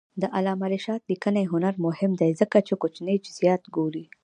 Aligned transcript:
د 0.21 0.23
علامه 0.35 0.67
رشاد 0.73 1.01
لیکنی 1.11 1.45
هنر 1.51 1.73
مهم 1.85 2.11
دی 2.21 2.31
ځکه 2.41 2.57
چې 2.67 2.73
کوچني 2.81 3.15
جزئیات 3.25 3.63
ګوري. 3.75 4.05